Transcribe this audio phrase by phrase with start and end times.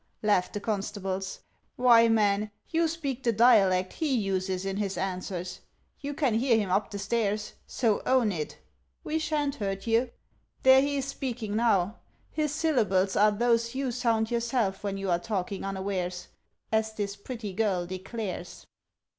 [0.23, 1.41] laughed the constables.
[1.75, 5.59] "Why, man, you speak the dialect He uses in his answers;
[5.99, 7.53] you can hear him up the stairs.
[7.67, 8.57] So own it.
[9.03, 10.09] We sha'n't hurt ye.
[10.63, 11.99] There he's speaking now!
[12.31, 16.29] His syllables Are those you sound yourself when you are talking unawares,
[16.71, 18.65] As this pretty girl declares."